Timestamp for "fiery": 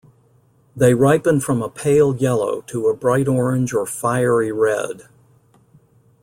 3.85-4.51